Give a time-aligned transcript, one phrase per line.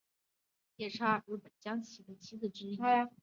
[0.77, 2.79] 夜叉是日本将棋的棋子之一。